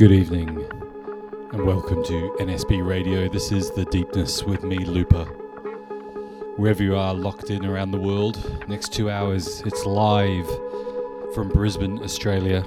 [0.00, 0.48] Good evening
[1.52, 3.28] and welcome to NSB Radio.
[3.28, 5.26] This is The Deepness with me, Llupa.
[6.56, 10.46] Wherever you are locked in around the world, next two hours it's live
[11.34, 12.64] from Brisbane, Australia.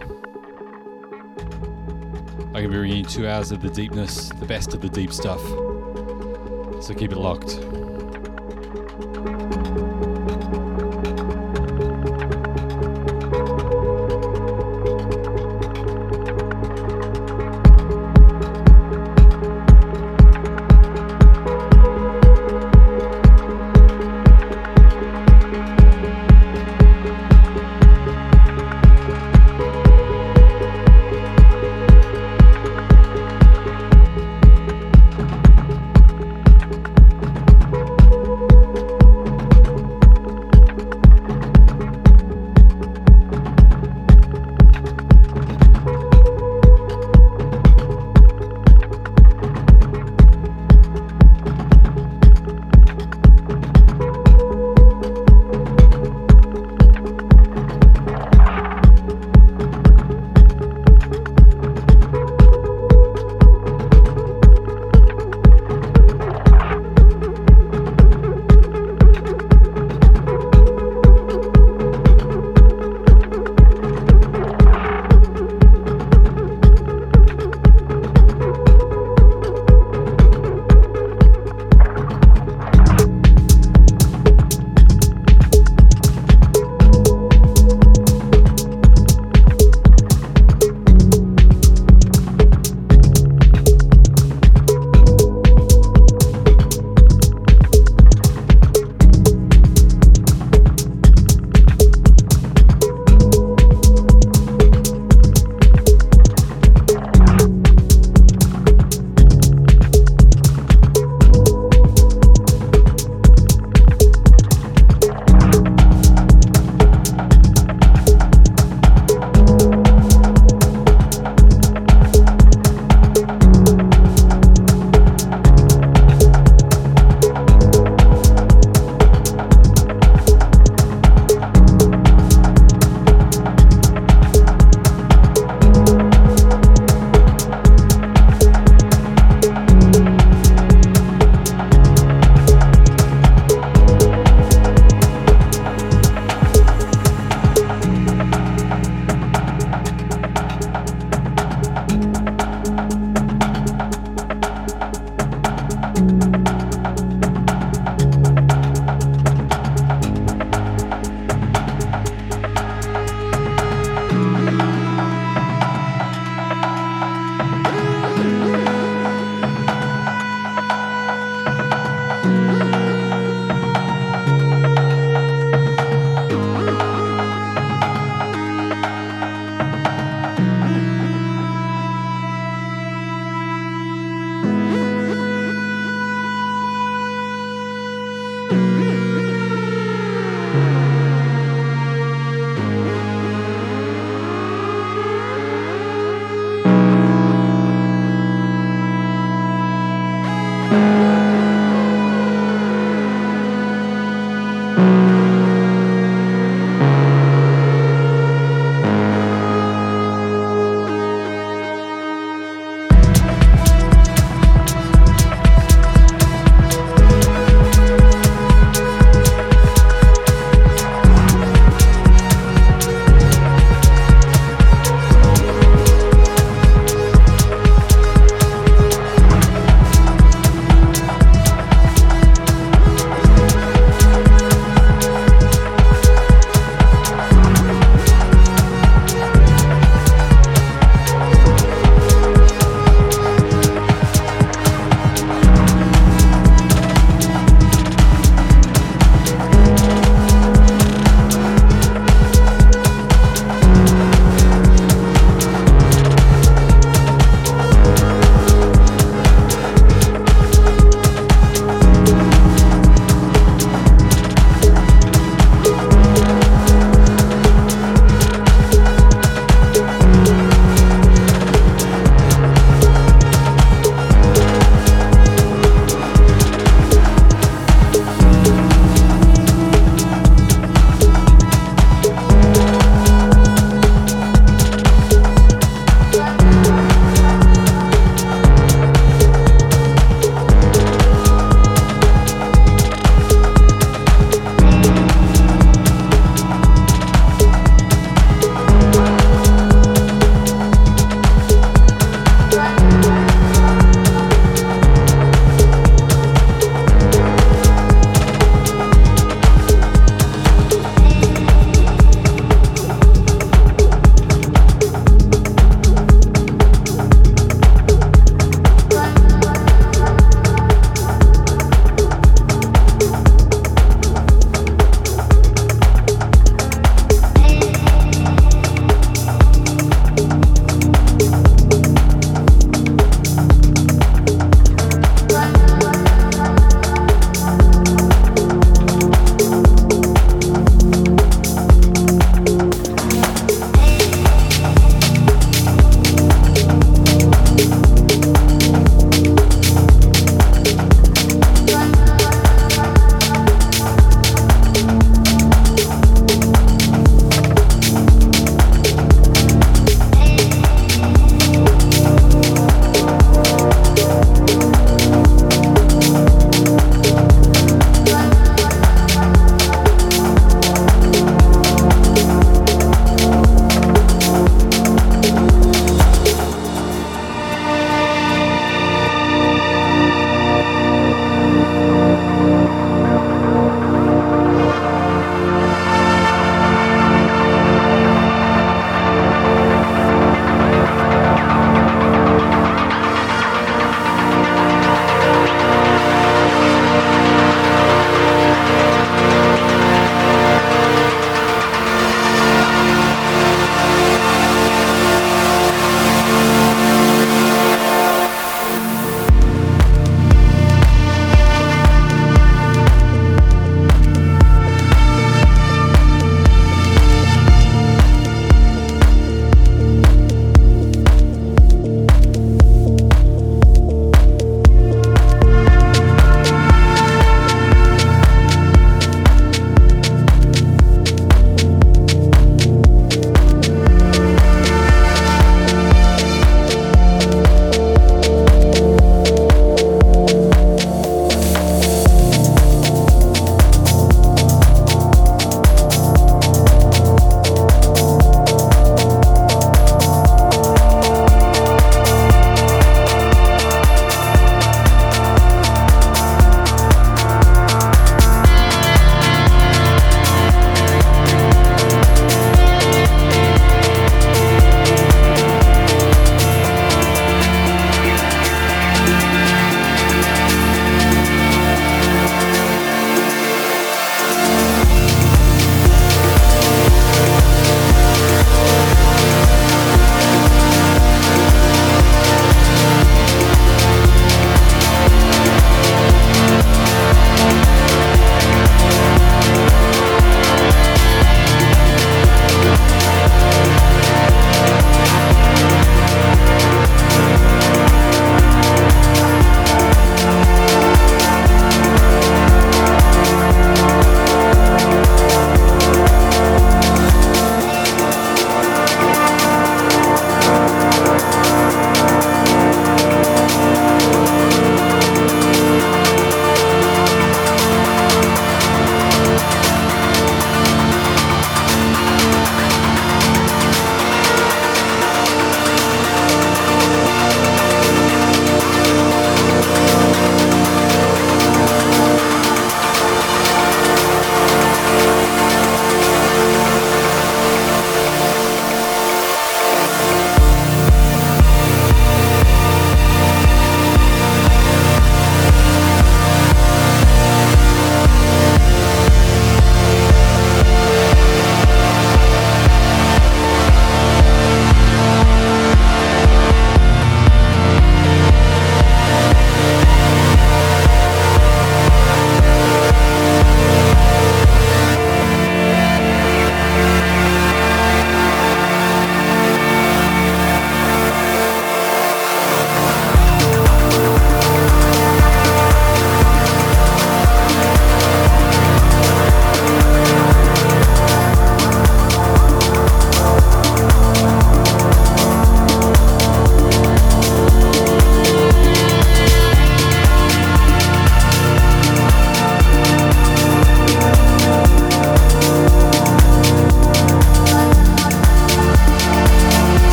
[2.40, 4.90] I'm going to be bringing you two hours of the deepness, the best of the
[4.90, 5.42] deep stuff.
[6.84, 7.58] So keep it locked.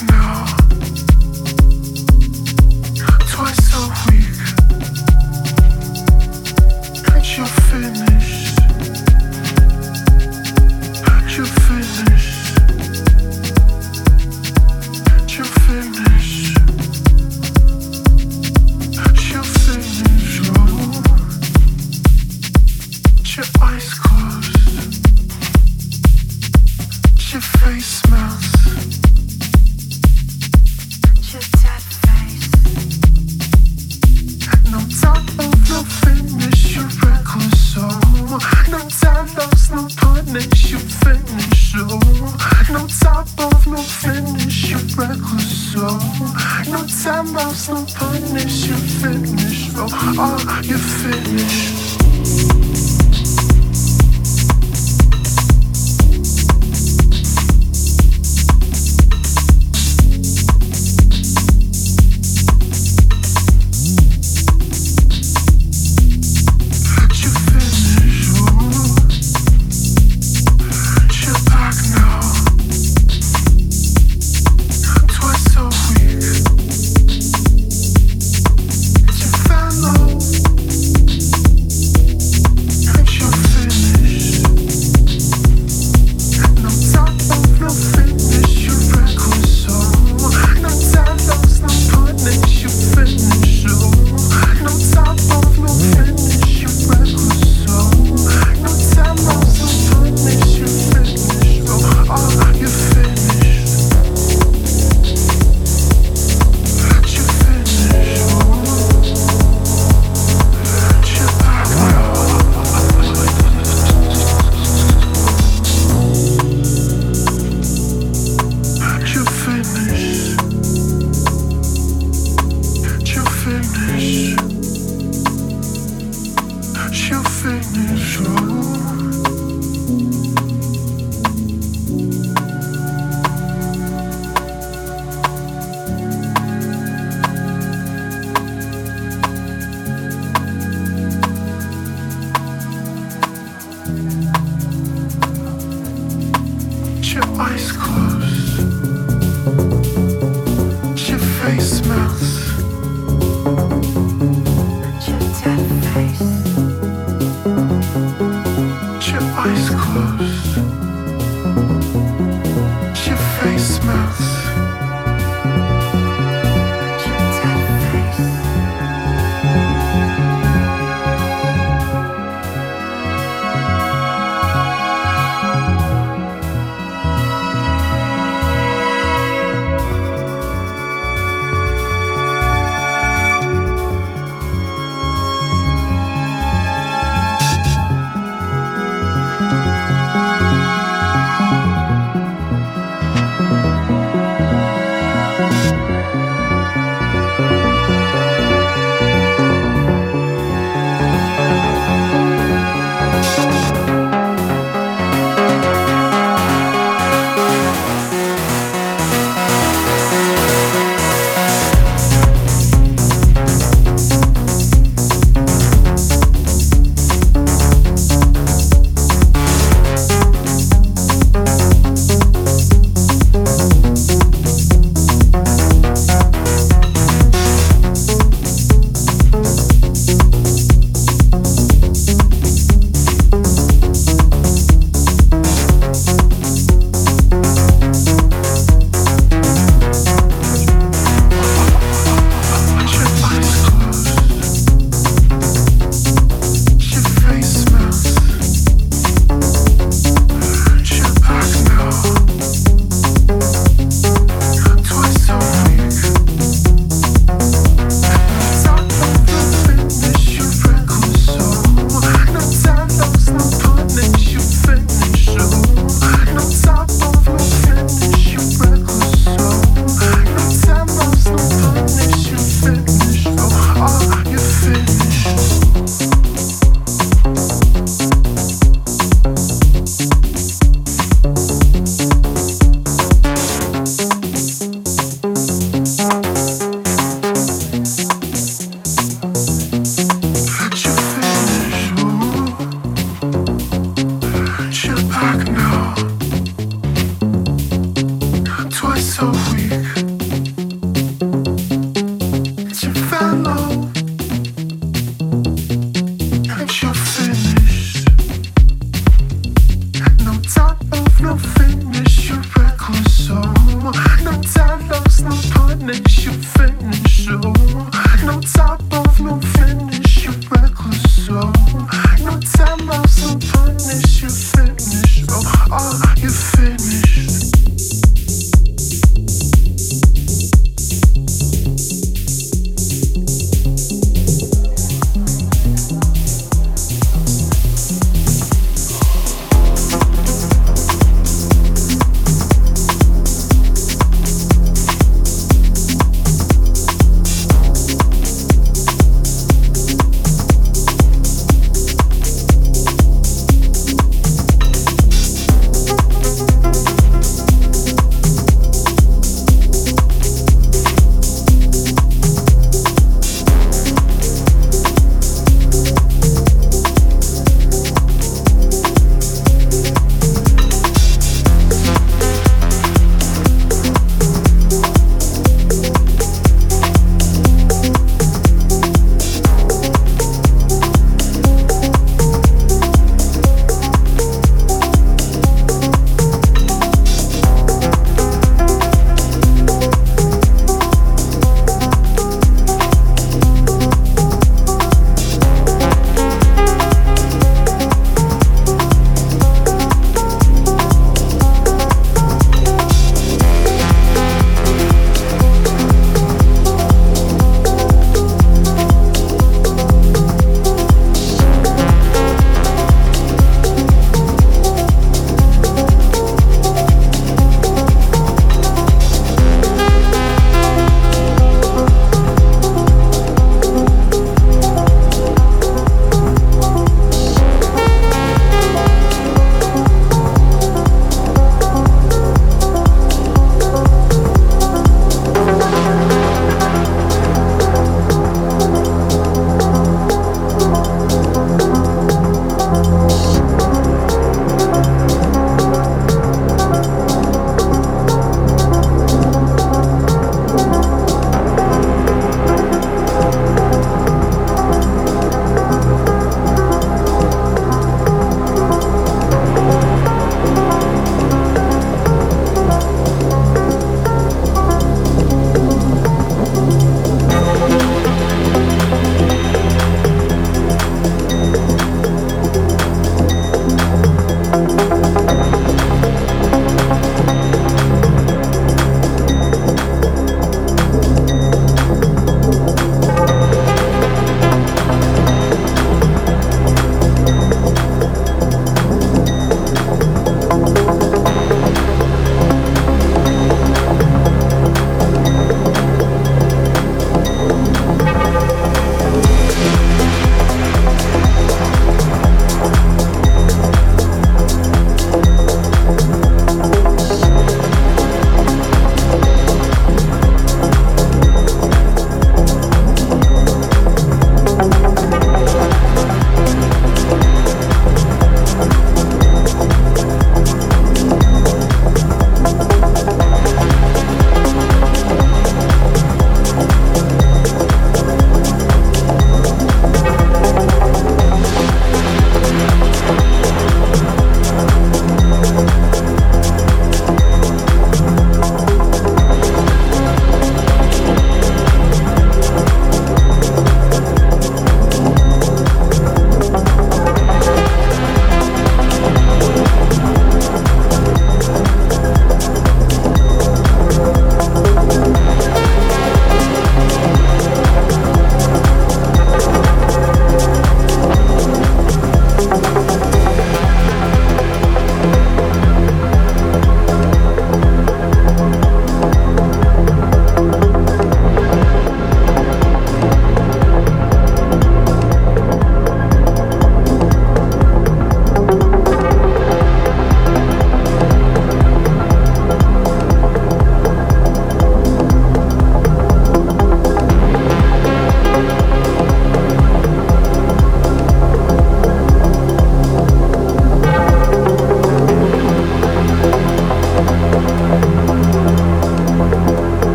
[0.00, 0.51] now.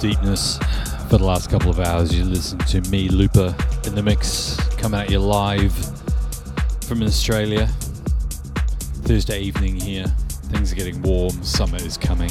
[0.00, 0.56] Deepness.
[1.10, 3.54] For the last couple of hours, you listened to me, Llupa,
[3.86, 5.74] in the mix, coming at you live
[6.86, 7.66] from Australia.
[9.04, 10.06] Thursday evening here.
[10.52, 12.30] Things are getting warm, summer is coming.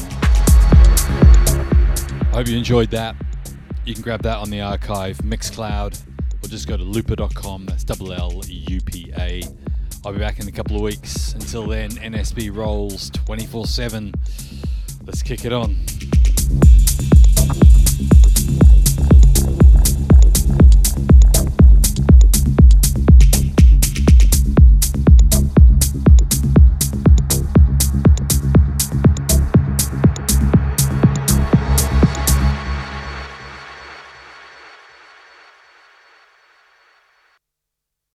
[2.31, 3.15] I hope you enjoyed that.
[3.85, 6.01] You can grab that on the archive, Mixcloud,
[6.43, 7.67] or just go to llupa.com.
[7.67, 9.43] That's double L U P A.
[10.03, 11.33] I'll be back in a couple of weeks.
[11.33, 14.11] Until then, NSB rolls 24 7.
[15.05, 15.75] Let's kick it on.